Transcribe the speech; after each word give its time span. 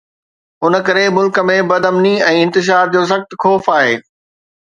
ان 0.65 0.73
ڪري 0.87 1.03
ملڪ 1.17 1.35
۾ 1.49 1.57
بدامني 1.73 2.13
۽ 2.29 2.39
انتشار 2.45 2.91
جو 2.97 3.03
سخت 3.11 3.37
خوف 3.45 3.69
آهي 3.77 3.95